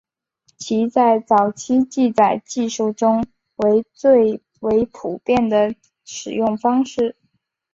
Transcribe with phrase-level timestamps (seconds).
[0.57, 3.23] 其在早期记载技术中
[3.57, 7.15] 为最为普遍的使用方式。